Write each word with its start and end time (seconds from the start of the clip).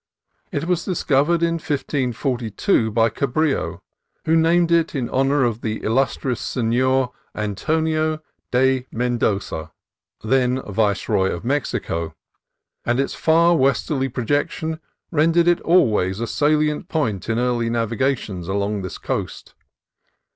It 0.51 0.63
was 0.65 0.83
dis 0.85 1.03
covered 1.03 1.43
in 1.43 1.59
1542 1.61 2.89
by 2.89 3.09
Cabrillo, 3.11 3.81
who 4.25 4.35
named 4.35 4.71
it 4.71 4.95
in 4.95 5.07
honor 5.11 5.43
of" 5.43 5.61
the 5.61 5.83
illustrious 5.83 6.39
senor" 6.41 7.11
Antonio 7.45 8.19
de 8.49 8.87
Mendoza, 8.91 9.71
then 10.23 10.59
Viceroy 10.63 11.29
of 11.29 11.45
Mexico, 11.45 12.15
and 12.83 12.99
its 12.99 13.13
far 13.13 13.55
westerly 13.55 14.09
projection 14.09 14.79
rendered 15.11 15.47
it 15.47 15.61
always 15.61 16.19
a 16.19 16.25
salient 16.25 16.87
point 16.89 17.29
in 17.29 17.37
early 17.37 17.69
naviga 17.69 18.17
tions 18.17 18.47
along 18.47 18.81
this 18.81 18.97
coast. 18.97 19.53